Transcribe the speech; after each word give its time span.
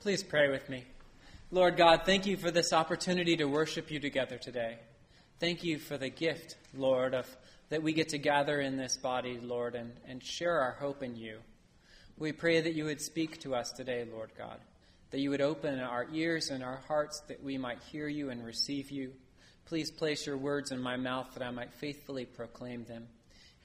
Please 0.00 0.22
pray 0.22 0.48
with 0.48 0.68
me. 0.68 0.84
Lord 1.50 1.76
God, 1.76 2.02
thank 2.06 2.24
you 2.24 2.36
for 2.36 2.52
this 2.52 2.72
opportunity 2.72 3.36
to 3.38 3.46
worship 3.46 3.90
you 3.90 3.98
together 3.98 4.38
today. 4.38 4.78
Thank 5.40 5.64
you 5.64 5.80
for 5.80 5.98
the 5.98 6.08
gift, 6.08 6.54
Lord, 6.72 7.14
of 7.14 7.26
that 7.70 7.82
we 7.82 7.92
get 7.92 8.10
to 8.10 8.18
gather 8.18 8.60
in 8.60 8.76
this 8.76 8.96
body, 8.96 9.40
Lord, 9.42 9.74
and, 9.74 9.90
and 10.06 10.22
share 10.22 10.60
our 10.60 10.76
hope 10.78 11.02
in 11.02 11.16
you. 11.16 11.38
We 12.16 12.30
pray 12.30 12.60
that 12.60 12.74
you 12.74 12.84
would 12.84 13.00
speak 13.00 13.40
to 13.40 13.56
us 13.56 13.72
today, 13.72 14.06
Lord 14.08 14.30
God, 14.38 14.60
that 15.10 15.18
you 15.18 15.30
would 15.30 15.40
open 15.40 15.80
our 15.80 16.06
ears 16.12 16.50
and 16.50 16.62
our 16.62 16.80
hearts 16.86 17.20
that 17.26 17.42
we 17.42 17.58
might 17.58 17.80
hear 17.90 18.06
you 18.06 18.30
and 18.30 18.46
receive 18.46 18.92
you. 18.92 19.10
Please 19.66 19.90
place 19.90 20.26
your 20.26 20.36
words 20.36 20.70
in 20.70 20.80
my 20.80 20.96
mouth 20.96 21.26
that 21.34 21.42
I 21.42 21.50
might 21.50 21.74
faithfully 21.74 22.24
proclaim 22.24 22.84
them. 22.84 23.08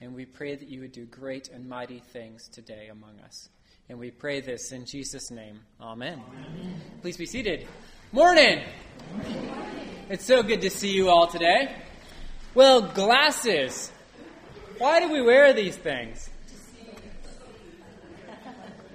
And 0.00 0.12
we 0.12 0.26
pray 0.26 0.56
that 0.56 0.68
you 0.68 0.80
would 0.80 0.92
do 0.92 1.04
great 1.04 1.48
and 1.48 1.68
mighty 1.68 2.00
things 2.00 2.48
today 2.48 2.88
among 2.90 3.20
us. 3.20 3.48
And 3.88 3.98
we 3.98 4.10
pray 4.10 4.40
this 4.40 4.72
in 4.72 4.86
Jesus' 4.86 5.30
name. 5.30 5.60
Amen. 5.78 6.22
Amen. 6.26 6.80
Please 7.02 7.18
be 7.18 7.26
seated. 7.26 7.66
Morning. 8.12 8.62
It's 10.08 10.24
so 10.24 10.42
good 10.42 10.62
to 10.62 10.70
see 10.70 10.92
you 10.92 11.10
all 11.10 11.26
today. 11.26 11.76
Well, 12.54 12.80
glasses. 12.80 13.92
Why 14.78 15.00
do 15.00 15.12
we 15.12 15.20
wear 15.20 15.52
these 15.52 15.76
things? 15.76 16.30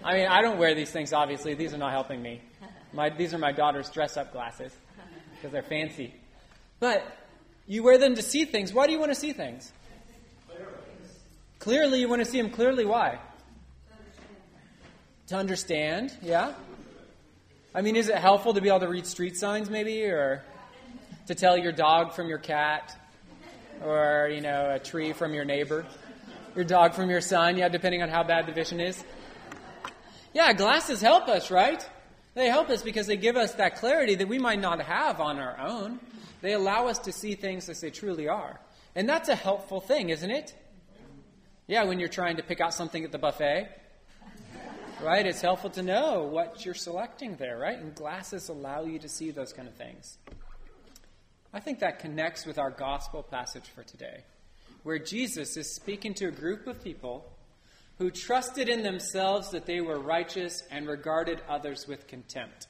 I 0.04 0.14
mean, 0.14 0.28
I 0.28 0.42
don't 0.42 0.58
wear 0.58 0.74
these 0.74 0.90
things, 0.90 1.14
obviously. 1.14 1.54
These 1.54 1.74
are 1.74 1.78
not 1.78 1.92
helping 1.92 2.22
me. 2.22 2.42
My, 2.92 3.10
these 3.10 3.34
are 3.36 3.38
my 3.38 3.52
daughter's 3.52 3.90
dress 3.92 4.18
up 4.18 4.32
glasses 4.32 4.74
because 5.36 5.52
they're 5.52 5.62
fancy. 5.62 6.16
But 6.80 7.06
you 7.68 7.84
wear 7.84 8.00
them 8.00 8.16
to 8.16 8.24
see 8.24 8.46
things. 8.46 8.74
Why 8.74 8.88
do 8.88 8.94
you 8.94 9.00
want 9.00 9.12
to 9.12 9.20
see 9.20 9.34
things? 9.34 9.72
Clearly, 11.60 12.00
you 12.00 12.10
want 12.10 12.24
to 12.24 12.30
see 12.30 12.42
them 12.42 12.50
clearly. 12.50 12.86
Why? 12.86 13.20
To 15.30 15.36
understand, 15.36 16.12
yeah? 16.24 16.54
I 17.76 17.84
mean, 17.84 17.96
is 17.96 18.10
it 18.10 18.16
helpful 18.16 18.56
to 18.56 18.62
be 18.62 18.70
able 18.70 18.80
to 18.80 18.88
read 18.88 19.06
street 19.06 19.38
signs, 19.38 19.70
maybe? 19.70 20.04
Or 20.06 20.44
to 21.28 21.36
tell 21.36 21.56
your 21.56 21.72
dog 21.72 22.14
from 22.14 22.30
your 22.30 22.40
cat? 22.40 23.00
Or, 23.86 24.28
you 24.34 24.42
know, 24.42 24.72
a 24.72 24.80
tree 24.80 25.14
from 25.14 25.36
your 25.36 25.46
neighbor? 25.46 25.86
Your 26.56 26.66
dog 26.66 26.96
from 26.96 27.12
your 27.12 27.22
son, 27.22 27.58
yeah, 27.58 27.70
depending 27.70 28.02
on 28.02 28.10
how 28.10 28.24
bad 28.24 28.48
the 28.48 28.54
vision 28.54 28.80
is. 28.80 29.04
Yeah, 30.34 30.52
glasses 30.54 31.00
help 31.00 31.28
us, 31.28 31.52
right? 31.52 31.88
They 32.34 32.48
help 32.48 32.72
us 32.72 32.82
because 32.82 33.06
they 33.06 33.18
give 33.18 33.38
us 33.38 33.54
that 33.54 33.76
clarity 33.76 34.16
that 34.16 34.28
we 34.28 34.40
might 34.40 34.60
not 34.60 34.82
have 34.82 35.22
on 35.22 35.38
our 35.38 35.60
own. 35.60 36.00
They 36.42 36.54
allow 36.54 36.88
us 36.88 36.98
to 37.00 37.12
see 37.12 37.36
things 37.36 37.70
as 37.70 37.82
they 37.82 37.92
truly 37.92 38.28
are. 38.28 38.60
And 38.96 39.08
that's 39.08 39.30
a 39.30 39.36
helpful 39.36 39.80
thing, 39.80 40.10
isn't 40.10 40.32
it? 40.32 40.56
Yeah, 41.68 41.84
when 41.84 42.00
you're 42.00 42.10
trying 42.10 42.38
to 42.38 42.44
pick 42.44 42.62
out 42.62 42.74
something 42.74 43.04
at 43.04 43.12
the 43.12 43.20
buffet, 43.20 43.70
right? 45.02 45.26
It's 45.26 45.42
helpful 45.42 45.70
to 45.72 45.82
know 45.82 46.24
what 46.24 46.66
you're 46.66 46.74
selecting 46.74 47.36
there, 47.38 47.58
right? 47.58 47.78
And 47.78 47.96
glasses 47.96 48.50
allow 48.50 48.84
you 48.84 49.00
to 49.00 49.10
see 49.10 49.32
those 49.32 49.54
kind 49.54 49.68
of 49.68 49.76
things. 49.76 50.18
I 51.54 51.60
think 51.60 51.80
that 51.80 52.00
connects 52.00 52.46
with 52.46 52.60
our 52.60 52.70
gospel 52.70 53.24
passage 53.24 53.68
for 53.74 53.84
today, 53.84 54.24
where 54.84 55.00
Jesus 55.00 55.58
is 55.58 55.74
speaking 55.74 56.14
to 56.16 56.28
a 56.28 56.32
group 56.32 56.68
of 56.68 56.84
people 56.84 57.26
who 57.98 58.12
trusted 58.12 58.70
in 58.70 58.84
themselves 58.84 59.52
that 59.52 59.66
they 59.66 59.82
were 59.82 60.00
righteous 60.00 60.64
and 60.72 60.88
regarded 60.88 61.42
others 61.50 61.88
with 61.88 62.08
contempt. 62.08 62.68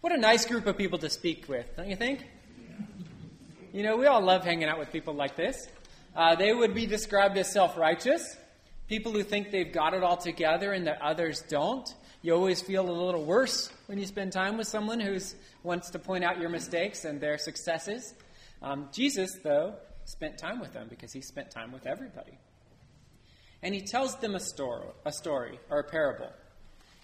What 0.00 0.12
a 0.12 0.16
nice 0.16 0.44
group 0.44 0.66
of 0.66 0.76
people 0.76 0.98
to 0.98 1.10
speak 1.10 1.48
with, 1.48 1.76
don't 1.76 1.88
you 1.88 1.96
think? 1.96 2.24
You 3.72 3.82
know, 3.82 3.96
we 3.96 4.06
all 4.06 4.20
love 4.20 4.44
hanging 4.44 4.68
out 4.68 4.78
with 4.78 4.92
people 4.92 5.14
like 5.14 5.36
this. 5.36 5.68
Uh, 6.14 6.34
they 6.34 6.52
would 6.52 6.74
be 6.74 6.86
described 6.86 7.36
as 7.36 7.50
self 7.52 7.76
righteous, 7.76 8.36
people 8.88 9.12
who 9.12 9.22
think 9.22 9.50
they've 9.50 9.72
got 9.72 9.94
it 9.94 10.02
all 10.02 10.16
together 10.16 10.72
and 10.72 10.86
that 10.86 11.00
others 11.00 11.42
don't. 11.48 11.88
You 12.22 12.34
always 12.34 12.60
feel 12.60 12.88
a 12.88 12.90
little 12.90 13.24
worse 13.24 13.70
when 13.86 13.98
you 13.98 14.06
spend 14.06 14.32
time 14.32 14.56
with 14.56 14.66
someone 14.66 14.98
who 14.98 15.18
wants 15.62 15.90
to 15.90 15.98
point 15.98 16.24
out 16.24 16.40
your 16.40 16.50
mistakes 16.50 17.04
and 17.04 17.20
their 17.20 17.38
successes. 17.38 18.14
Um, 18.60 18.88
Jesus, 18.92 19.38
though, 19.44 19.74
spent 20.04 20.38
time 20.38 20.58
with 20.58 20.72
them 20.72 20.88
because 20.88 21.12
he 21.12 21.20
spent 21.20 21.50
time 21.50 21.70
with 21.70 21.86
everybody 21.86 22.38
and 23.62 23.74
he 23.74 23.80
tells 23.80 24.16
them 24.16 24.34
a 24.34 24.40
story, 24.40 24.86
a 25.04 25.12
story 25.12 25.58
or 25.70 25.80
a 25.80 25.84
parable. 25.84 26.30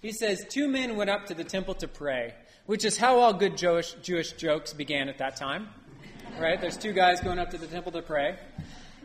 He 0.02 0.12
says, 0.12 0.44
Two 0.48 0.68
men 0.68 0.96
went 0.96 1.10
up 1.10 1.26
to 1.26 1.34
the 1.34 1.44
temple 1.44 1.74
to 1.74 1.88
pray, 1.88 2.34
which 2.66 2.84
is 2.84 2.96
how 2.96 3.18
all 3.18 3.32
good 3.32 3.56
Jewish, 3.56 3.94
Jewish 4.02 4.32
jokes 4.32 4.72
began 4.72 5.08
at 5.08 5.18
that 5.18 5.36
time. 5.36 5.68
Right? 6.38 6.60
There's 6.60 6.76
two 6.76 6.92
guys 6.92 7.20
going 7.20 7.38
up 7.38 7.50
to 7.50 7.58
the 7.58 7.66
temple 7.66 7.92
to 7.92 8.02
pray. 8.02 8.36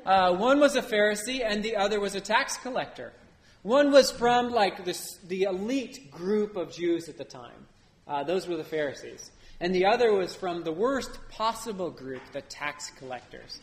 Uh, 0.09 0.33
one 0.33 0.59
was 0.59 0.75
a 0.75 0.81
Pharisee, 0.81 1.45
and 1.45 1.61
the 1.61 1.75
other 1.75 1.99
was 1.99 2.15
a 2.15 2.19
tax 2.19 2.57
collector. 2.57 3.13
One 3.61 3.91
was 3.91 4.09
from 4.09 4.49
like 4.49 4.83
this, 4.83 5.19
the 5.27 5.43
elite 5.43 6.09
group 6.09 6.55
of 6.55 6.73
Jews 6.73 7.09
at 7.09 7.19
the 7.19 7.23
time. 7.23 7.67
Uh, 8.07 8.23
those 8.23 8.47
were 8.47 8.57
the 8.57 8.63
Pharisees. 8.63 9.29
And 9.59 9.75
the 9.75 9.85
other 9.85 10.11
was 10.11 10.33
from 10.33 10.63
the 10.63 10.71
worst 10.71 11.11
possible 11.29 11.91
group, 11.91 12.23
the 12.33 12.41
tax 12.41 12.89
collectors. 12.97 13.59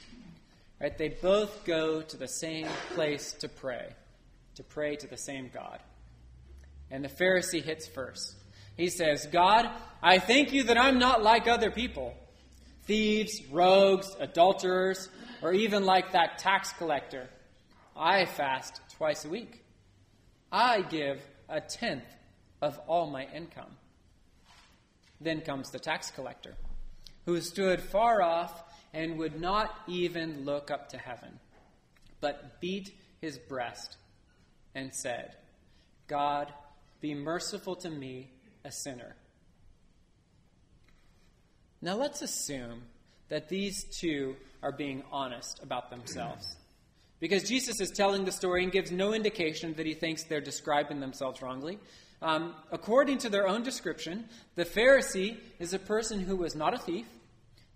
Right? 0.80 0.96
They 0.96 1.08
both 1.08 1.64
go 1.64 2.00
to 2.00 2.16
the 2.16 2.28
same 2.28 2.68
place 2.94 3.32
to 3.40 3.48
pray, 3.48 3.88
to 4.54 4.62
pray 4.62 4.94
to 4.94 5.08
the 5.08 5.18
same 5.18 5.50
God. 5.52 5.80
And 6.92 7.04
the 7.04 7.08
Pharisee 7.08 7.64
hits 7.64 7.88
first. 7.88 8.36
He 8.76 8.88
says, 8.88 9.26
God, 9.32 9.68
I 10.00 10.20
thank 10.20 10.52
you 10.52 10.62
that 10.62 10.78
I'm 10.78 11.00
not 11.00 11.24
like 11.24 11.48
other 11.48 11.72
people 11.72 12.14
thieves, 12.86 13.42
rogues, 13.50 14.16
adulterers, 14.18 15.08
or 15.42 15.52
even 15.52 15.84
like 15.84 16.12
that 16.12 16.38
tax 16.38 16.72
collector. 16.72 17.28
I 17.96 18.26
fast 18.26 18.80
twice 18.96 19.24
a 19.24 19.28
week. 19.28 19.62
I 20.50 20.82
give 20.82 21.20
a 21.48 21.60
tenth 21.60 22.04
of 22.62 22.78
all 22.86 23.10
my 23.10 23.26
income. 23.34 23.76
Then 25.20 25.40
comes 25.40 25.70
the 25.70 25.78
tax 25.78 26.10
collector, 26.10 26.54
who 27.24 27.40
stood 27.40 27.80
far 27.80 28.22
off 28.22 28.62
and 28.92 29.18
would 29.18 29.40
not 29.40 29.74
even 29.88 30.44
look 30.44 30.70
up 30.70 30.90
to 30.90 30.98
heaven, 30.98 31.38
but 32.20 32.60
beat 32.60 32.94
his 33.20 33.38
breast 33.38 33.96
and 34.74 34.94
said, 34.94 35.36
God, 36.06 36.52
be 37.00 37.14
merciful 37.14 37.76
to 37.76 37.90
me, 37.90 38.30
a 38.64 38.70
sinner. 38.70 39.16
Now 41.86 41.94
let's 41.94 42.20
assume 42.20 42.82
that 43.28 43.48
these 43.48 43.84
two 44.00 44.34
are 44.60 44.72
being 44.72 45.04
honest 45.12 45.60
about 45.62 45.88
themselves. 45.88 46.56
Because 47.20 47.44
Jesus 47.44 47.80
is 47.80 47.92
telling 47.92 48.24
the 48.24 48.32
story 48.32 48.64
and 48.64 48.72
gives 48.72 48.90
no 48.90 49.14
indication 49.14 49.72
that 49.74 49.86
he 49.86 49.94
thinks 49.94 50.24
they're 50.24 50.40
describing 50.40 50.98
themselves 50.98 51.40
wrongly. 51.40 51.78
Um, 52.20 52.56
according 52.72 53.18
to 53.18 53.28
their 53.28 53.46
own 53.46 53.62
description, 53.62 54.28
the 54.56 54.64
Pharisee 54.64 55.36
is 55.60 55.74
a 55.74 55.78
person 55.78 56.18
who 56.18 56.34
was 56.34 56.56
not 56.56 56.74
a 56.74 56.78
thief, 56.78 57.06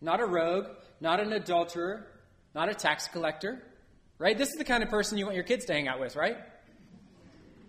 not 0.00 0.18
a 0.18 0.26
rogue, 0.26 0.66
not 1.00 1.20
an 1.20 1.32
adulterer, 1.32 2.04
not 2.52 2.68
a 2.68 2.74
tax 2.74 3.06
collector, 3.06 3.62
right? 4.18 4.36
This 4.36 4.48
is 4.48 4.56
the 4.56 4.64
kind 4.64 4.82
of 4.82 4.88
person 4.88 5.18
you 5.18 5.24
want 5.24 5.36
your 5.36 5.44
kids 5.44 5.66
to 5.66 5.72
hang 5.72 5.86
out 5.86 6.00
with, 6.00 6.16
right? 6.16 6.36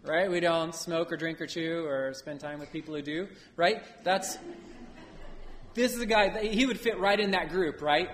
Right? 0.04 0.28
We 0.28 0.40
don't 0.40 0.74
smoke 0.74 1.12
or 1.12 1.18
drink 1.18 1.40
or 1.40 1.46
chew 1.46 1.86
or 1.86 2.16
spend 2.16 2.40
time 2.40 2.60
with 2.60 2.72
people 2.72 2.96
who 2.96 3.04
do, 3.04 3.28
right? 3.56 3.84
That's 4.04 4.40
this 5.74 5.94
is 5.94 6.02
a 6.02 6.06
guy 6.06 6.48
he 6.48 6.66
would 6.66 6.80
fit 6.80 7.00
right 7.00 7.20
in 7.20 7.32
that 7.32 7.50
group, 7.50 7.82
right? 7.82 8.10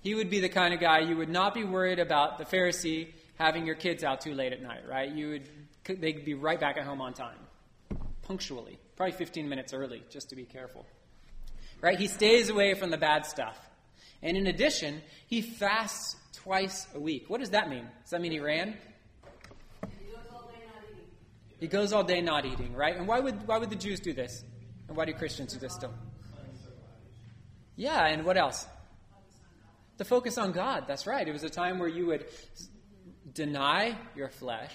He 0.00 0.14
would 0.14 0.30
be 0.30 0.40
the 0.40 0.48
kind 0.48 0.72
of 0.72 0.80
guy 0.80 1.00
you 1.00 1.16
would 1.16 1.28
not 1.28 1.54
be 1.54 1.64
worried 1.64 1.98
about 1.98 2.38
the 2.38 2.44
Pharisee 2.44 3.08
having 3.36 3.66
your 3.66 3.74
kids 3.74 4.04
out 4.04 4.20
too 4.20 4.34
late 4.34 4.52
at 4.52 4.62
night, 4.62 4.82
right? 4.88 5.10
You 5.10 5.30
would 5.30 5.48
they'd 6.00 6.24
be 6.24 6.34
right 6.34 6.60
back 6.60 6.76
at 6.76 6.84
home 6.84 7.00
on 7.00 7.14
time, 7.14 7.38
punctually, 8.22 8.78
probably 8.96 9.12
15 9.12 9.48
minutes 9.48 9.72
early, 9.72 10.02
just 10.10 10.30
to 10.30 10.36
be 10.36 10.44
careful. 10.44 10.86
Right? 11.80 11.98
He 11.98 12.08
stays 12.08 12.50
away 12.50 12.74
from 12.74 12.90
the 12.90 12.98
bad 12.98 13.24
stuff. 13.24 13.58
And 14.20 14.36
in 14.36 14.48
addition, 14.48 15.00
he 15.28 15.40
fasts 15.40 16.16
twice 16.32 16.86
a 16.94 17.00
week. 17.00 17.30
What 17.30 17.40
does 17.40 17.50
that 17.50 17.70
mean? 17.70 17.86
Does 18.02 18.10
that 18.10 18.20
mean 18.20 18.32
he 18.32 18.40
ran? 18.40 18.76
He 21.60 21.66
goes 21.66 21.92
all 21.92 22.04
day 22.04 22.20
not 22.20 22.44
eating, 22.44 22.74
right? 22.74 22.96
And 22.96 23.06
why 23.06 23.20
would 23.20 23.46
why 23.46 23.58
would 23.58 23.70
the 23.70 23.76
Jews 23.76 24.00
do 24.00 24.12
this? 24.12 24.44
And 24.88 24.96
why 24.96 25.04
do 25.04 25.12
Christians 25.12 25.52
do 25.52 25.58
this 25.58 25.74
still? 25.74 25.92
Yeah, 27.78 28.04
and 28.06 28.24
what 28.24 28.36
else? 28.36 28.66
The 29.98 30.04
focus 30.04 30.36
on 30.36 30.50
God. 30.50 30.86
That's 30.88 31.06
right. 31.06 31.26
It 31.26 31.32
was 31.32 31.44
a 31.44 31.48
time 31.48 31.78
where 31.78 31.88
you 31.88 32.06
would 32.06 32.26
deny 33.32 33.96
your 34.16 34.28
flesh 34.28 34.72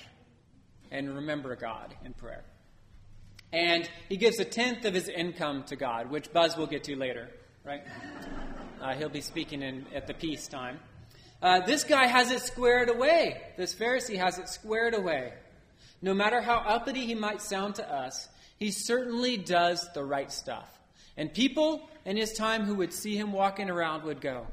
and 0.90 1.14
remember 1.14 1.54
God 1.58 1.94
in 2.06 2.14
prayer. 2.14 2.46
And 3.52 3.90
he 4.08 4.16
gives 4.16 4.40
a 4.40 4.46
tenth 4.46 4.86
of 4.86 4.94
his 4.94 5.10
income 5.10 5.64
to 5.64 5.76
God, 5.76 6.10
which 6.10 6.32
Buzz 6.32 6.56
will 6.56 6.66
get 6.66 6.86
to 6.86 6.96
later, 6.96 7.30
right? 7.66 7.84
Uh, 8.82 8.94
he'll 8.96 9.10
be 9.10 9.22
speaking 9.22 9.62
in, 9.62 9.86
at 9.94 10.08
the 10.08 10.14
peace 10.14 10.48
time. 10.48 10.80
Uh, 11.42 11.60
this 11.60 11.84
guy 11.84 12.08
has 12.08 12.32
it 12.32 12.40
squared 12.40 12.90
away. 12.90 13.42
This 13.58 13.76
Pharisee 13.76 14.18
has 14.18 14.40
it 14.40 14.48
squared 14.48 14.94
away. 14.94 15.34
No 16.02 16.14
matter 16.14 16.42
how 16.42 16.56
uppity 16.56 17.06
he 17.06 17.16
might 17.16 17.42
sound 17.42 17.76
to 17.76 17.94
us, 17.94 18.30
he 18.58 18.72
certainly 18.72 19.36
does 19.36 19.90
the 19.94 20.06
right 20.06 20.32
stuff. 20.32 20.70
And 21.18 21.34
people 21.34 21.90
in 22.06 22.18
his 22.18 22.34
time 22.34 22.64
who 22.64 22.76
would 22.76 22.94
see 22.94 23.16
him 23.16 23.32
walking 23.32 23.70
around 23.70 24.04
would 24.04 24.22
go, 24.22 24.48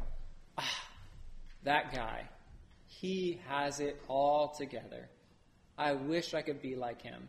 ah, 0.59 0.85
that 1.65 1.95
guy, 1.95 2.25
he 2.87 3.41
has 3.49 3.81
it 3.81 4.01
all 4.09 4.49
together. 4.49 5.09
I 5.79 5.95
wish 5.95 6.35
I 6.35 6.43
could 6.43 6.61
be 6.61 6.77
like 6.77 7.01
him. 7.01 7.29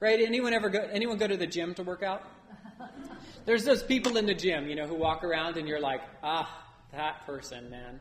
Right? 0.00 0.20
Anyone 0.20 0.52
ever 0.52 0.68
go, 0.68 0.80
anyone 0.92 1.16
go 1.16 1.26
to 1.26 1.36
the 1.36 1.46
gym 1.46 1.74
to 1.74 1.82
work 1.82 2.02
out? 2.02 2.22
There's 3.46 3.64
those 3.64 3.82
people 3.82 4.16
in 4.16 4.26
the 4.26 4.34
gym, 4.34 4.68
you 4.68 4.74
know, 4.74 4.86
who 4.86 4.94
walk 4.94 5.22
around 5.22 5.56
and 5.56 5.68
you're 5.68 5.80
like, 5.80 6.02
ah, 6.22 6.64
that 6.92 7.24
person, 7.24 7.70
man. 7.70 8.00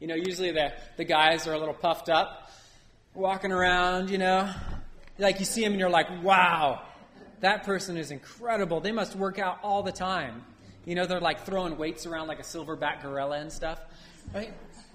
You 0.00 0.08
know, 0.08 0.16
usually 0.16 0.50
the, 0.50 0.72
the 0.96 1.04
guys 1.04 1.46
are 1.46 1.52
a 1.52 1.58
little 1.58 1.74
puffed 1.74 2.08
up, 2.08 2.50
walking 3.14 3.52
around, 3.52 4.10
you 4.10 4.18
know. 4.18 4.52
Like 5.18 5.38
you 5.38 5.44
see 5.44 5.62
them 5.62 5.72
and 5.72 5.80
you're 5.80 5.88
like, 5.88 6.08
wow, 6.22 6.82
that 7.44 7.64
person 7.64 7.96
is 7.96 8.10
incredible. 8.10 8.80
They 8.80 8.92
must 8.92 9.14
work 9.16 9.38
out 9.38 9.58
all 9.62 9.82
the 9.82 9.92
time. 9.92 10.44
You 10.84 10.94
know, 10.94 11.06
they're 11.06 11.20
like 11.20 11.44
throwing 11.44 11.76
weights 11.76 12.06
around 12.06 12.28
like 12.28 12.38
a 12.38 12.42
silverback 12.42 13.02
gorilla 13.02 13.38
and 13.38 13.52
stuff. 13.52 13.80
Right? 14.34 14.52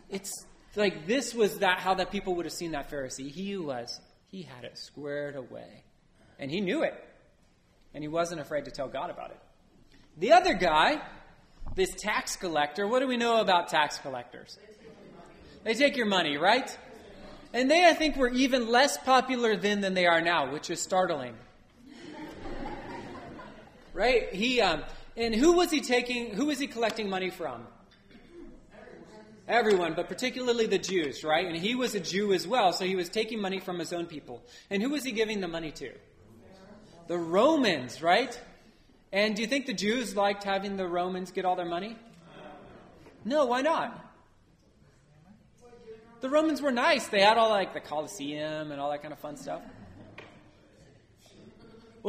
It's 0.09 0.45
like 0.75 1.05
this 1.05 1.33
was 1.33 1.59
that 1.59 1.79
how 1.79 1.95
that 1.95 2.11
people 2.11 2.35
would 2.35 2.45
have 2.45 2.53
seen 2.53 2.71
that 2.71 2.89
Pharisee. 2.89 3.29
He 3.29 3.57
was, 3.57 3.99
he 4.27 4.43
had 4.43 4.63
it 4.63 4.77
squared 4.77 5.35
away. 5.35 5.83
And 6.39 6.49
he 6.49 6.61
knew 6.61 6.83
it. 6.83 6.93
And 7.93 8.03
he 8.03 8.07
wasn't 8.07 8.41
afraid 8.41 8.65
to 8.65 8.71
tell 8.71 8.87
God 8.87 9.09
about 9.09 9.31
it. 9.31 9.39
The 10.17 10.33
other 10.33 10.53
guy, 10.53 11.01
this 11.75 11.93
tax 11.95 12.35
collector, 12.35 12.87
what 12.87 12.99
do 12.99 13.07
we 13.07 13.17
know 13.17 13.41
about 13.41 13.69
tax 13.69 13.97
collectors? 13.99 14.57
They 15.63 15.73
take 15.73 15.97
your 15.97 16.05
money, 16.05 16.37
right? 16.37 16.75
And 17.53 17.69
they, 17.69 17.87
I 17.87 17.93
think, 17.93 18.15
were 18.15 18.29
even 18.29 18.69
less 18.69 18.97
popular 18.97 19.55
then 19.55 19.81
than 19.81 19.93
they 19.93 20.05
are 20.05 20.21
now, 20.21 20.51
which 20.51 20.69
is 20.69 20.81
startling. 20.81 21.35
Right? 23.99 24.33
He, 24.33 24.61
um, 24.61 24.83
and 25.17 25.35
who 25.35 25.51
was 25.51 25.69
he 25.69 25.81
taking, 25.81 26.33
who 26.33 26.45
was 26.45 26.57
he 26.57 26.67
collecting 26.67 27.09
money 27.09 27.29
from? 27.29 27.67
Everyone, 29.45 29.93
but 29.93 30.07
particularly 30.07 30.67
the 30.67 30.77
Jews, 30.77 31.23
right? 31.23 31.45
And 31.45 31.57
he 31.57 31.75
was 31.75 31.95
a 31.95 31.99
Jew 31.99 32.31
as 32.33 32.47
well, 32.47 32.71
so 32.71 32.85
he 32.85 32.95
was 32.95 33.09
taking 33.09 33.41
money 33.41 33.59
from 33.59 33.77
his 33.77 33.91
own 33.91 34.05
people. 34.05 34.41
And 34.69 34.81
who 34.81 34.91
was 34.91 35.03
he 35.03 35.11
giving 35.11 35.41
the 35.41 35.49
money 35.49 35.71
to? 35.71 35.91
The 37.07 37.17
Romans, 37.17 38.01
right? 38.01 38.39
And 39.11 39.35
do 39.35 39.41
you 39.41 39.47
think 39.47 39.65
the 39.65 39.73
Jews 39.73 40.15
liked 40.15 40.45
having 40.45 40.77
the 40.77 40.87
Romans 40.87 41.31
get 41.31 41.43
all 41.43 41.57
their 41.57 41.65
money? 41.65 41.97
No, 43.25 43.47
why 43.47 43.61
not? 43.61 44.05
The 46.21 46.29
Romans 46.29 46.61
were 46.61 46.71
nice. 46.71 47.07
They 47.07 47.21
had 47.21 47.37
all 47.37 47.49
like 47.49 47.73
the 47.73 47.81
Colosseum 47.81 48.71
and 48.71 48.79
all 48.79 48.91
that 48.91 49.01
kind 49.01 49.11
of 49.11 49.19
fun 49.19 49.35
stuff. 49.35 49.61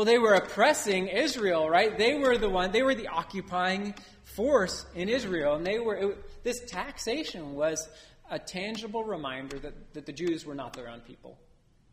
Well, 0.00 0.06
they 0.06 0.17
were 0.17 0.32
oppressing 0.32 1.08
Israel, 1.08 1.69
right? 1.69 1.99
They 1.99 2.14
were 2.14 2.38
the 2.38 2.49
one, 2.49 2.73
they 2.73 2.82
were 2.82 2.94
the 2.94 3.08
occupying 3.08 3.94
force 4.25 4.87
in 4.94 5.11
Israel. 5.11 5.56
And 5.56 5.67
they 5.67 5.79
were, 5.79 5.94
it, 5.94 6.43
this 6.43 6.58
taxation 6.61 7.52
was 7.52 7.87
a 8.31 8.38
tangible 8.38 9.05
reminder 9.05 9.58
that, 9.58 9.93
that 9.93 10.06
the 10.06 10.12
Jews 10.14 10.47
were 10.47 10.55
not 10.55 10.73
their 10.73 10.88
own 10.88 11.00
people, 11.00 11.37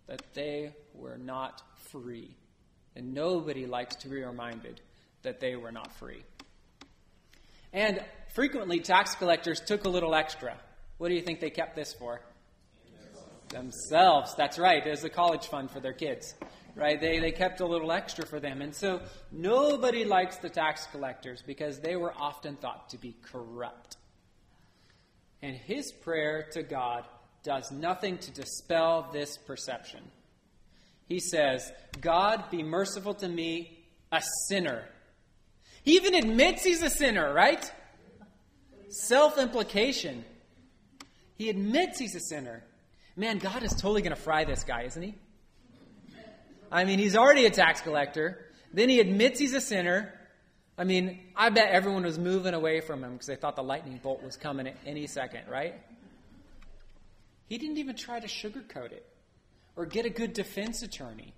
that 0.05 0.21
they 0.33 0.73
were 0.93 1.17
not 1.17 1.61
free. 1.91 2.33
And 2.95 3.13
nobody 3.13 3.65
likes 3.65 3.97
to 3.97 4.07
be 4.07 4.23
reminded 4.23 4.79
that 5.23 5.41
they 5.41 5.57
were 5.57 5.73
not 5.73 5.91
free. 5.97 6.23
And 7.73 8.01
frequently, 8.33 8.79
tax 8.79 9.15
collectors 9.15 9.59
took 9.59 9.83
a 9.83 9.89
little 9.89 10.15
extra. 10.15 10.55
What 10.97 11.09
do 11.09 11.15
you 11.15 11.21
think 11.21 11.41
they 11.41 11.49
kept 11.49 11.75
this 11.75 11.91
for? 11.91 12.21
Themselves. 13.49 14.33
That's 14.35 14.57
right. 14.57 14.87
It 14.87 14.91
was 14.91 15.03
a 15.03 15.09
college 15.09 15.47
fund 15.47 15.69
for 15.69 15.81
their 15.81 15.91
kids 15.91 16.35
right? 16.77 17.01
They, 17.01 17.19
they 17.19 17.31
kept 17.31 17.59
a 17.59 17.65
little 17.65 17.91
extra 17.91 18.25
for 18.25 18.39
them. 18.39 18.61
And 18.61 18.73
so 18.73 19.01
nobody 19.31 20.05
likes 20.05 20.37
the 20.37 20.49
tax 20.49 20.87
collectors 20.91 21.41
because 21.45 21.79
they 21.79 21.95
were 21.95 22.13
often 22.15 22.55
thought 22.55 22.89
to 22.89 22.97
be 22.97 23.15
corrupt. 23.23 23.97
And 25.41 25.55
his 25.55 25.91
prayer 25.91 26.47
to 26.53 26.63
God 26.63 27.05
does 27.43 27.71
nothing 27.71 28.17
to 28.19 28.31
dispel 28.31 29.09
this 29.11 29.37
perception. 29.37 30.01
He 31.07 31.19
says, 31.19 31.71
God, 32.01 32.49
be 32.51 32.63
merciful 32.63 33.13
to 33.15 33.27
me, 33.27 33.85
a 34.11 34.21
sinner. 34.47 34.83
He 35.83 35.95
even 35.95 36.15
admits 36.15 36.63
he's 36.63 36.83
a 36.83 36.89
sinner, 36.89 37.33
right? 37.33 37.71
Self 38.89 39.37
implication. 39.37 40.25
He 41.35 41.49
admits 41.49 41.99
he's 41.99 42.15
a 42.15 42.19
sinner. 42.19 42.63
Man, 43.15 43.37
God 43.37 43.63
is 43.63 43.71
totally 43.71 44.01
going 44.01 44.15
to 44.15 44.21
fry 44.21 44.43
this 44.43 44.63
guy, 44.63 44.83
isn't 44.83 45.01
he? 45.01 45.15
I 46.71 46.83
mean, 46.83 46.99
he's 46.99 47.15
already 47.15 47.45
a 47.45 47.49
tax 47.49 47.81
collector. 47.81 48.45
Then 48.73 48.89
he 48.89 48.99
admits 48.99 49.39
he's 49.39 49.53
a 49.53 49.61
sinner. 49.61 50.13
I 50.77 50.83
mean, 50.83 51.19
I 51.35 51.49
bet 51.49 51.69
everyone 51.69 52.03
was 52.03 52.19
moving 52.19 52.53
away 52.53 52.81
from 52.81 53.03
him 53.03 53.13
because 53.13 53.27
they 53.27 53.35
thought 53.35 53.55
the 53.55 53.63
lightning 53.63 53.99
bolt 54.01 54.21
was 54.21 54.37
coming 54.37 54.67
at 54.67 54.75
any 54.85 55.07
second, 55.07 55.43
right? 55.49 55.75
He 57.47 57.57
didn't 57.57 57.77
even 57.77 57.95
try 57.95 58.19
to 58.19 58.27
sugarcoat 58.27 58.91
it 58.91 59.05
or 59.75 59.85
get 59.85 60.05
a 60.05 60.09
good 60.09 60.33
defense 60.33 60.83
attorney 60.83 61.33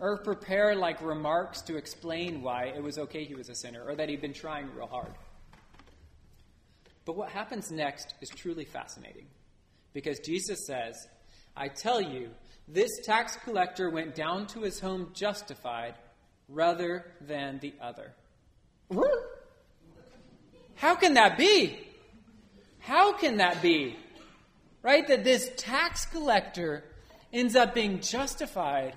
or 0.00 0.18
prepare 0.18 0.74
like 0.74 1.00
remarks 1.02 1.62
to 1.62 1.76
explain 1.76 2.42
why 2.42 2.64
it 2.66 2.82
was 2.82 2.98
okay 2.98 3.24
he 3.24 3.34
was 3.34 3.48
a 3.48 3.54
sinner 3.54 3.84
or 3.84 3.94
that 3.94 4.08
he'd 4.08 4.20
been 4.20 4.32
trying 4.32 4.68
real 4.74 4.86
hard. 4.86 5.12
But 7.04 7.16
what 7.16 7.30
happens 7.30 7.70
next 7.70 8.14
is 8.20 8.28
truly 8.28 8.64
fascinating 8.64 9.26
because 9.92 10.18
Jesus 10.20 10.66
says, 10.66 11.08
I 11.58 11.68
tell 11.68 12.00
you, 12.00 12.30
this 12.68 13.00
tax 13.04 13.36
collector 13.44 13.90
went 13.90 14.14
down 14.14 14.46
to 14.48 14.60
his 14.60 14.78
home 14.78 15.10
justified 15.12 15.94
rather 16.48 17.04
than 17.20 17.58
the 17.58 17.74
other. 17.80 18.12
How 20.76 20.94
can 20.94 21.14
that 21.14 21.36
be? 21.36 21.78
How 22.78 23.12
can 23.12 23.38
that 23.38 23.60
be? 23.60 23.96
Right? 24.82 25.06
That 25.08 25.24
this 25.24 25.50
tax 25.56 26.06
collector 26.06 26.84
ends 27.32 27.56
up 27.56 27.74
being 27.74 28.00
justified 28.00 28.96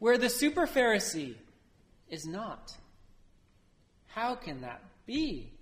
where 0.00 0.18
the 0.18 0.28
super 0.28 0.66
Pharisee 0.66 1.36
is 2.08 2.26
not. 2.26 2.76
How 4.08 4.34
can 4.34 4.62
that 4.62 4.82
be? 5.06 5.52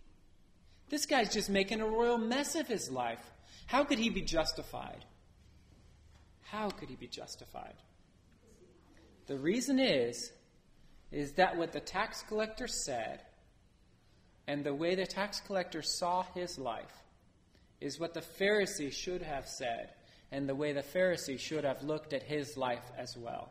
This 0.89 1.07
guy's 1.07 1.33
just 1.33 1.51
making 1.51 1.81
a 1.81 1.87
royal 1.87 2.19
mess 2.19 2.55
of 2.55 2.67
his 2.67 2.91
life. 2.91 3.21
How 3.67 3.85
could 3.85 3.99
he 3.99 4.09
be 4.09 4.23
justified? 4.23 5.05
How 6.51 6.69
could 6.69 6.89
he 6.89 6.97
be 6.97 7.07
justified? 7.07 7.75
The 9.27 9.39
reason 9.39 9.79
is, 9.79 10.33
is 11.13 11.33
that 11.33 11.57
what 11.57 11.73
the 11.73 11.81
tax 11.81 12.25
collector 12.27 12.67
said 12.67 13.21
and 14.49 14.65
the 14.65 14.75
way 14.75 14.97
the 14.97 15.07
tax 15.07 15.41
collector 15.41 15.83
saw 15.83 16.25
his 16.35 16.59
life 16.59 17.05
is 17.81 18.01
what 18.01 18.15
the 18.15 18.21
Pharisee 18.21 18.93
should 18.93 19.23
have 19.23 19.47
said 19.47 19.91
and 20.33 20.49
the 20.49 20.55
way 20.55 20.73
the 20.73 20.83
Pharisee 20.83 21.39
should 21.39 21.63
have 21.63 21.83
looked 21.83 22.13
at 22.13 22.25
his 22.25 22.57
life 22.57 22.91
as 22.99 23.17
well. 23.17 23.51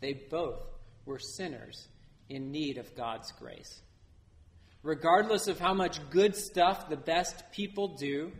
They 0.00 0.14
both 0.14 0.60
were 1.06 1.20
sinners 1.20 1.86
in 2.28 2.50
need 2.50 2.78
of 2.78 2.96
God's 2.96 3.30
grace. 3.32 3.80
Regardless 4.82 5.46
of 5.46 5.60
how 5.60 5.74
much 5.74 5.98
good 6.10 6.34
stuff 6.34 6.88
the 6.88 6.96
best 6.96 7.44
people 7.52 7.96
do, 7.96 8.32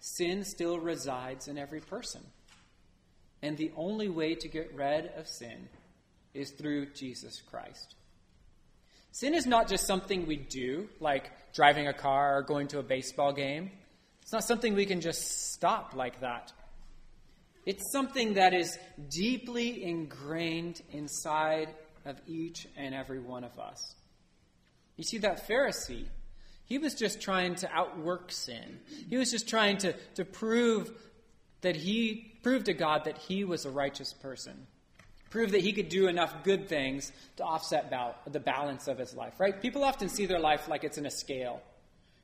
sin 0.00 0.44
still 0.44 0.78
resides 0.78 1.48
in 1.48 1.56
every 1.56 1.80
person. 1.80 2.22
And 3.42 3.56
the 3.56 3.72
only 3.76 4.08
way 4.08 4.34
to 4.34 4.48
get 4.48 4.74
rid 4.74 5.06
of 5.16 5.26
sin 5.26 5.68
is 6.34 6.50
through 6.50 6.92
Jesus 6.92 7.40
Christ. 7.40 7.94
Sin 9.12 9.34
is 9.34 9.46
not 9.46 9.68
just 9.68 9.86
something 9.86 10.26
we 10.26 10.36
do, 10.36 10.88
like 11.00 11.30
driving 11.52 11.88
a 11.88 11.92
car 11.92 12.38
or 12.38 12.42
going 12.42 12.68
to 12.68 12.78
a 12.78 12.82
baseball 12.82 13.32
game. 13.32 13.70
It's 14.22 14.32
not 14.32 14.44
something 14.44 14.74
we 14.74 14.86
can 14.86 15.00
just 15.00 15.52
stop 15.52 15.94
like 15.96 16.20
that. 16.20 16.52
It's 17.66 17.90
something 17.92 18.34
that 18.34 18.54
is 18.54 18.78
deeply 19.10 19.84
ingrained 19.84 20.80
inside 20.92 21.68
of 22.04 22.16
each 22.26 22.66
and 22.76 22.94
every 22.94 23.18
one 23.18 23.44
of 23.44 23.58
us. 23.58 23.96
You 24.96 25.04
see, 25.04 25.18
that 25.18 25.48
Pharisee, 25.48 26.06
he 26.64 26.78
was 26.78 26.94
just 26.94 27.20
trying 27.20 27.56
to 27.56 27.70
outwork 27.72 28.30
sin. 28.30 28.80
He 29.08 29.16
was 29.16 29.30
just 29.30 29.48
trying 29.48 29.78
to, 29.78 29.94
to 30.14 30.24
prove 30.24 30.90
that 31.62 31.76
he 31.76 32.32
proved 32.42 32.66
to 32.66 32.74
God 32.74 33.04
that 33.04 33.18
he 33.18 33.44
was 33.44 33.64
a 33.64 33.70
righteous 33.70 34.12
person. 34.12 34.66
proved 35.30 35.52
that 35.52 35.60
he 35.60 35.72
could 35.72 35.88
do 35.88 36.08
enough 36.08 36.42
good 36.42 36.68
things 36.68 37.12
to 37.36 37.44
offset 37.44 37.92
the 38.30 38.40
balance 38.40 38.88
of 38.88 38.98
his 38.98 39.14
life, 39.14 39.38
right? 39.38 39.62
People 39.62 39.84
often 39.84 40.08
see 40.08 40.26
their 40.26 40.40
life 40.40 40.68
like 40.68 40.82
it's 40.82 40.98
in 40.98 41.06
a 41.06 41.10
scale, 41.10 41.62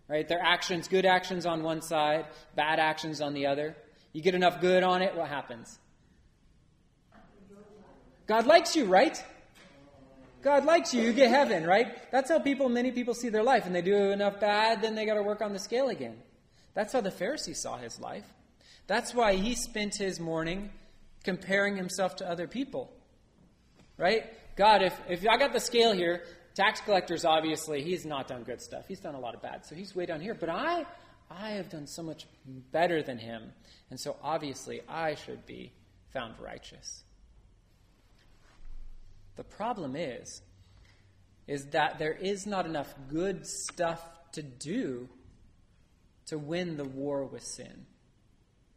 right? 0.08 0.26
Their 0.26 0.42
actions, 0.42 0.88
good 0.88 1.06
actions 1.06 1.46
on 1.46 1.62
one 1.62 1.82
side, 1.82 2.26
bad 2.56 2.80
actions 2.80 3.20
on 3.20 3.32
the 3.32 3.46
other. 3.46 3.76
You 4.12 4.22
get 4.22 4.34
enough 4.34 4.60
good 4.60 4.82
on 4.82 5.02
it, 5.02 5.14
what 5.14 5.28
happens? 5.28 5.78
God 8.26 8.46
likes 8.46 8.74
you, 8.74 8.86
right? 8.86 9.22
God 10.42 10.64
likes 10.64 10.92
you, 10.92 11.02
you 11.02 11.12
get 11.12 11.30
heaven, 11.30 11.64
right? 11.64 12.10
That's 12.10 12.28
how 12.28 12.40
people, 12.40 12.68
many 12.68 12.90
people 12.90 13.14
see 13.14 13.28
their 13.28 13.42
life. 13.42 13.66
And 13.66 13.74
they 13.74 13.82
do 13.82 14.10
enough 14.10 14.40
bad, 14.40 14.82
then 14.82 14.96
they 14.96 15.06
got 15.06 15.14
to 15.14 15.22
work 15.22 15.42
on 15.42 15.52
the 15.52 15.58
scale 15.60 15.88
again. 15.88 16.16
That's 16.74 16.92
how 16.92 17.00
the 17.00 17.10
Pharisee 17.10 17.54
saw 17.54 17.76
his 17.76 18.00
life. 18.00 18.24
That's 18.86 19.14
why 19.14 19.34
he 19.34 19.54
spent 19.54 19.96
his 19.96 20.20
morning 20.20 20.70
comparing 21.24 21.76
himself 21.76 22.16
to 22.16 22.28
other 22.28 22.46
people. 22.46 22.92
Right? 23.98 24.24
God, 24.56 24.82
if, 24.82 24.98
if 25.08 25.26
I 25.28 25.36
got 25.38 25.52
the 25.52 25.60
scale 25.60 25.92
here, 25.92 26.22
tax 26.54 26.80
collectors 26.80 27.24
obviously, 27.24 27.82
he's 27.82 28.06
not 28.06 28.28
done 28.28 28.42
good 28.42 28.60
stuff. 28.60 28.84
He's 28.86 29.00
done 29.00 29.14
a 29.14 29.20
lot 29.20 29.34
of 29.34 29.42
bad. 29.42 29.66
So 29.66 29.74
he's 29.74 29.94
way 29.94 30.06
down 30.06 30.20
here. 30.20 30.34
But 30.34 30.50
I 30.50 30.86
I 31.30 31.50
have 31.52 31.70
done 31.70 31.86
so 31.86 32.02
much 32.02 32.26
better 32.72 33.02
than 33.02 33.18
him. 33.18 33.52
And 33.90 33.98
so 33.98 34.16
obviously 34.22 34.80
I 34.88 35.14
should 35.14 35.44
be 35.46 35.72
found 36.12 36.34
righteous. 36.40 37.02
The 39.36 39.44
problem 39.44 39.96
is 39.96 40.42
is 41.46 41.66
that 41.66 41.98
there 41.98 42.12
is 42.12 42.44
not 42.44 42.66
enough 42.66 42.92
good 43.08 43.46
stuff 43.46 44.02
to 44.32 44.42
do 44.42 45.08
to 46.26 46.38
win 46.38 46.76
the 46.76 46.84
war 46.84 47.24
with 47.24 47.44
sin. 47.44 47.86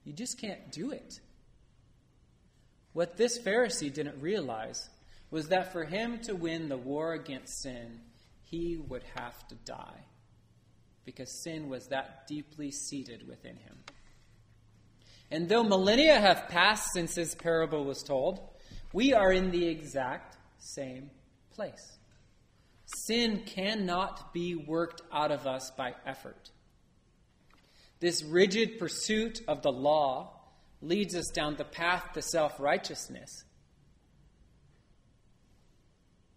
You 0.10 0.16
just 0.16 0.42
can't 0.42 0.72
do 0.72 0.90
it. 0.90 1.20
What 2.94 3.16
this 3.16 3.38
Pharisee 3.38 3.94
didn't 3.94 4.20
realize 4.20 4.90
was 5.30 5.50
that 5.50 5.72
for 5.72 5.84
him 5.84 6.18
to 6.22 6.34
win 6.36 6.68
the 6.68 6.78
war 6.78 7.14
against 7.14 7.62
sin, 7.62 8.00
he 8.42 8.76
would 8.76 9.04
have 9.14 9.48
to 9.50 9.56
die 9.66 10.06
because 11.06 11.44
sin 11.44 11.70
was 11.70 11.90
that 11.90 12.26
deeply 12.26 12.72
seated 12.72 13.28
within 13.28 13.58
him. 13.58 13.78
And 15.30 15.48
though 15.48 15.62
millennia 15.62 16.20
have 16.20 16.50
passed 16.50 16.92
since 16.92 17.14
this 17.14 17.36
parable 17.36 17.86
was 17.86 18.02
told, 18.02 18.40
we 18.92 19.14
are 19.14 19.32
in 19.32 19.52
the 19.52 19.68
exact 19.68 20.38
same 20.58 21.12
place. 21.52 22.00
Sin 23.06 23.44
cannot 23.46 24.34
be 24.34 24.56
worked 24.56 25.04
out 25.14 25.32
of 25.32 25.46
us 25.46 25.70
by 25.78 25.94
effort. 26.04 26.50
This 28.00 28.24
rigid 28.24 28.80
pursuit 28.80 29.42
of 29.48 29.62
the 29.62 29.72
law 29.72 30.32
leads 30.82 31.16
us 31.16 31.28
down 31.28 31.56
the 31.56 31.66
path 31.66 32.14
to 32.14 32.22
self 32.22 32.60
righteousness. 32.60 33.44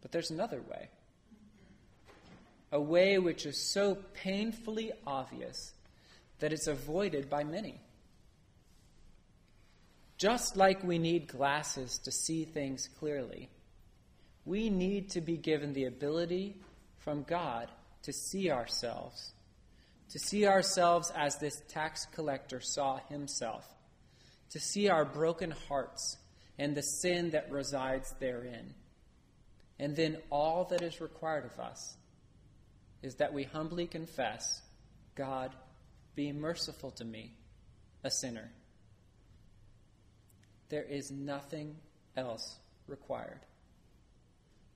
But 0.00 0.10
there's 0.10 0.30
another 0.30 0.60
way. 0.60 0.88
A 2.72 2.80
way 2.80 3.18
which 3.18 3.46
is 3.46 3.72
so 3.72 3.96
painfully 4.14 4.92
obvious 5.06 5.72
that 6.40 6.52
it's 6.52 6.66
avoided 6.66 7.30
by 7.30 7.44
many. 7.44 7.80
Just 10.16 10.56
like 10.56 10.82
we 10.82 10.98
need 10.98 11.28
glasses 11.28 11.98
to 11.98 12.10
see 12.10 12.44
things 12.44 12.88
clearly, 12.98 13.48
we 14.44 14.70
need 14.70 15.10
to 15.10 15.20
be 15.20 15.36
given 15.36 15.72
the 15.72 15.84
ability 15.84 16.56
from 16.98 17.22
God 17.22 17.68
to 18.02 18.12
see 18.12 18.50
ourselves, 18.50 19.32
to 20.12 20.18
see 20.18 20.46
ourselves 20.46 21.10
as 21.16 21.38
this 21.38 21.62
tax 21.68 22.06
collector 22.14 22.60
saw 22.60 22.98
himself, 23.08 23.66
to 24.50 24.60
see 24.60 24.88
our 24.90 25.06
broken 25.06 25.50
hearts 25.68 26.18
and 26.58 26.74
the 26.74 26.82
sin 26.82 27.30
that 27.30 27.50
resides 27.50 28.14
therein. 28.20 28.74
And 29.78 29.96
then 29.96 30.18
all 30.30 30.64
that 30.66 30.82
is 30.82 31.00
required 31.00 31.46
of 31.46 31.58
us 31.58 31.96
is 33.02 33.14
that 33.16 33.32
we 33.32 33.44
humbly 33.44 33.86
confess 33.86 34.60
God, 35.14 35.50
be 36.14 36.30
merciful 36.30 36.90
to 36.92 37.04
me, 37.04 37.32
a 38.04 38.10
sinner. 38.10 38.50
There 40.68 40.84
is 40.84 41.10
nothing 41.10 41.76
else 42.16 42.58
required. 42.86 43.40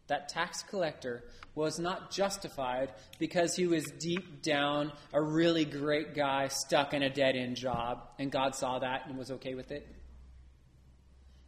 That 0.08 0.28
tax 0.28 0.62
collector 0.62 1.24
was 1.54 1.78
not 1.78 2.10
justified 2.10 2.92
because 3.18 3.56
he 3.56 3.66
was 3.66 3.84
deep 3.98 4.42
down 4.42 4.92
a 5.12 5.20
really 5.20 5.64
great 5.64 6.14
guy 6.14 6.48
stuck 6.48 6.94
in 6.94 7.02
a 7.02 7.10
dead 7.10 7.34
end 7.34 7.56
job, 7.56 8.06
and 8.18 8.30
God 8.30 8.54
saw 8.54 8.78
that 8.78 9.06
and 9.06 9.16
was 9.18 9.30
okay 9.32 9.54
with 9.54 9.72
it. 9.72 9.86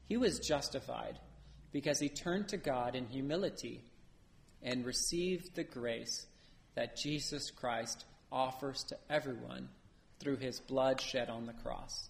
He 0.08 0.16
was 0.16 0.40
justified 0.40 1.18
because 1.70 2.00
he 2.00 2.08
turned 2.08 2.48
to 2.48 2.56
God 2.56 2.94
in 2.94 3.06
humility 3.06 3.84
and 4.62 4.84
received 4.84 5.54
the 5.54 5.64
grace 5.64 6.26
that 6.74 6.96
Jesus 6.96 7.50
Christ 7.50 8.06
offers 8.32 8.84
to 8.84 8.96
everyone 9.10 9.68
through 10.18 10.36
his 10.36 10.58
blood 10.58 11.00
shed 11.00 11.28
on 11.28 11.46
the 11.46 11.52
cross. 11.52 12.08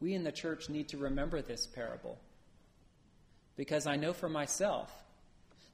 We 0.00 0.14
in 0.14 0.24
the 0.24 0.32
church 0.32 0.68
need 0.68 0.88
to 0.88 0.98
remember 0.98 1.40
this 1.40 1.66
parable 1.66 2.18
because 3.56 3.86
I 3.86 3.96
know 3.96 4.12
for 4.12 4.28
myself 4.28 4.90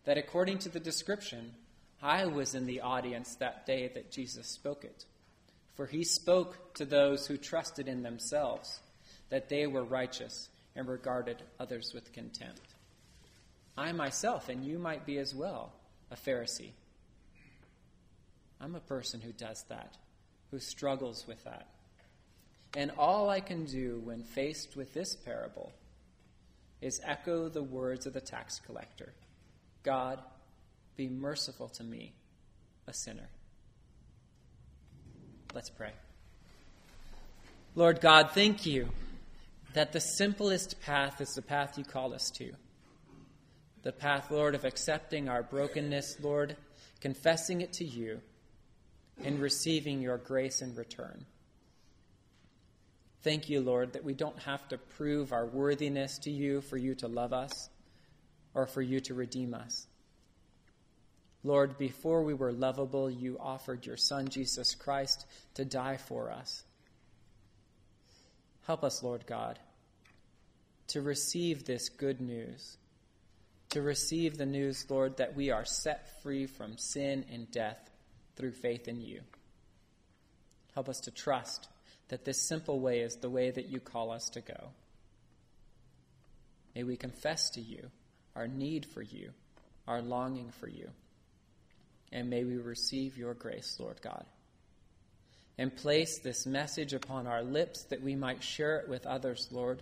that 0.04 0.18
according 0.18 0.58
to 0.60 0.68
the 0.68 0.80
description, 0.80 1.52
I 2.02 2.26
was 2.26 2.54
in 2.54 2.66
the 2.66 2.80
audience 2.80 3.36
that 3.36 3.66
day 3.66 3.88
that 3.94 4.10
Jesus 4.10 4.48
spoke 4.48 4.84
it. 4.84 5.04
For 5.74 5.86
he 5.86 6.04
spoke 6.04 6.74
to 6.74 6.84
those 6.84 7.26
who 7.26 7.36
trusted 7.36 7.88
in 7.88 8.02
themselves 8.02 8.80
that 9.30 9.48
they 9.48 9.66
were 9.66 9.84
righteous 9.84 10.48
and 10.76 10.86
regarded 10.86 11.42
others 11.58 11.92
with 11.94 12.12
contempt. 12.12 12.74
I 13.76 13.92
myself, 13.92 14.48
and 14.48 14.64
you 14.64 14.78
might 14.78 15.06
be 15.06 15.18
as 15.18 15.34
well, 15.34 15.72
a 16.10 16.16
Pharisee. 16.16 16.72
I'm 18.60 18.74
a 18.74 18.80
person 18.80 19.20
who 19.20 19.32
does 19.32 19.64
that, 19.68 19.96
who 20.50 20.58
struggles 20.58 21.26
with 21.26 21.42
that. 21.44 21.66
And 22.76 22.90
all 22.98 23.30
I 23.30 23.40
can 23.40 23.64
do 23.64 24.00
when 24.04 24.22
faced 24.22 24.76
with 24.76 24.92
this 24.92 25.14
parable 25.14 25.72
is 26.82 27.00
echo 27.04 27.48
the 27.48 27.62
words 27.62 28.04
of 28.04 28.12
the 28.12 28.20
tax 28.20 28.60
collector 28.60 29.14
God, 29.82 30.20
be 30.96 31.08
merciful 31.08 31.68
to 31.70 31.82
me, 31.82 32.12
a 32.86 32.92
sinner. 32.92 33.28
Let's 35.54 35.70
pray. 35.70 35.92
Lord 37.74 38.00
God, 38.00 38.30
thank 38.32 38.66
you 38.66 38.88
that 39.74 39.92
the 39.92 40.00
simplest 40.00 40.80
path 40.82 41.20
is 41.20 41.30
the 41.34 41.42
path 41.42 41.78
you 41.78 41.84
call 41.84 42.14
us 42.14 42.30
to. 42.32 42.52
The 43.82 43.92
path, 43.92 44.30
Lord, 44.30 44.54
of 44.54 44.64
accepting 44.64 45.28
our 45.28 45.42
brokenness, 45.42 46.18
Lord, 46.20 46.56
confessing 47.00 47.62
it 47.62 47.72
to 47.74 47.84
you, 47.84 48.20
and 49.24 49.40
receiving 49.40 50.00
your 50.00 50.18
grace 50.18 50.62
in 50.62 50.74
return. 50.74 51.24
Thank 53.22 53.48
you, 53.48 53.60
Lord, 53.60 53.92
that 53.92 54.04
we 54.04 54.14
don't 54.14 54.38
have 54.40 54.68
to 54.68 54.78
prove 54.78 55.32
our 55.32 55.46
worthiness 55.46 56.18
to 56.20 56.30
you 56.30 56.60
for 56.60 56.76
you 56.76 56.94
to 56.96 57.08
love 57.08 57.32
us 57.32 57.68
or 58.52 58.66
for 58.66 58.82
you 58.82 58.98
to 59.00 59.14
redeem 59.14 59.54
us. 59.54 59.86
Lord, 61.44 61.78
before 61.78 62.22
we 62.22 62.34
were 62.34 62.52
lovable, 62.52 63.10
you 63.10 63.36
offered 63.40 63.86
your 63.86 63.96
Son, 63.96 64.28
Jesus 64.28 64.74
Christ, 64.74 65.26
to 65.54 65.64
die 65.64 65.96
for 65.96 66.30
us. 66.30 66.64
Help 68.66 68.84
us, 68.84 69.02
Lord 69.02 69.26
God, 69.26 69.58
to 70.88 71.00
receive 71.00 71.64
this 71.64 71.88
good 71.88 72.20
news, 72.20 72.76
to 73.70 73.82
receive 73.82 74.36
the 74.36 74.46
news, 74.46 74.86
Lord, 74.88 75.16
that 75.16 75.34
we 75.34 75.50
are 75.50 75.64
set 75.64 76.22
free 76.22 76.46
from 76.46 76.76
sin 76.76 77.24
and 77.32 77.50
death 77.50 77.90
through 78.36 78.52
faith 78.52 78.86
in 78.86 79.00
you. 79.00 79.20
Help 80.74 80.88
us 80.88 81.00
to 81.00 81.10
trust 81.10 81.68
that 82.12 82.26
this 82.26 82.38
simple 82.38 82.78
way 82.78 83.00
is 83.00 83.16
the 83.16 83.30
way 83.30 83.50
that 83.50 83.70
you 83.70 83.80
call 83.80 84.10
us 84.10 84.28
to 84.28 84.42
go. 84.42 84.68
May 86.74 86.82
we 86.82 86.94
confess 86.94 87.48
to 87.52 87.60
you 87.62 87.90
our 88.36 88.46
need 88.46 88.84
for 88.84 89.00
you, 89.00 89.30
our 89.88 90.02
longing 90.02 90.50
for 90.60 90.68
you, 90.68 90.90
and 92.12 92.28
may 92.28 92.44
we 92.44 92.58
receive 92.58 93.16
your 93.16 93.32
grace, 93.32 93.78
Lord 93.80 94.02
God. 94.02 94.26
And 95.56 95.74
place 95.74 96.18
this 96.18 96.44
message 96.44 96.92
upon 96.92 97.26
our 97.26 97.42
lips 97.42 97.84
that 97.84 98.02
we 98.02 98.14
might 98.14 98.42
share 98.42 98.80
it 98.80 98.90
with 98.90 99.06
others, 99.06 99.48
Lord, 99.50 99.80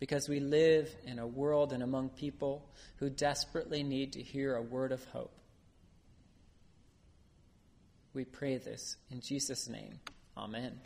because 0.00 0.30
we 0.30 0.40
live 0.40 0.88
in 1.04 1.18
a 1.18 1.26
world 1.26 1.74
and 1.74 1.82
among 1.82 2.08
people 2.08 2.66
who 3.00 3.10
desperately 3.10 3.82
need 3.82 4.14
to 4.14 4.22
hear 4.22 4.54
a 4.54 4.62
word 4.62 4.92
of 4.92 5.04
hope. 5.04 5.36
We 8.14 8.24
pray 8.24 8.56
this 8.56 8.96
in 9.10 9.20
Jesus' 9.20 9.68
name. 9.68 10.00
Amen. 10.38 10.80